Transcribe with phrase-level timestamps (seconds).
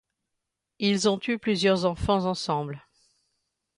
[0.79, 2.81] Ils ont eu plusieurs enfants ensemble.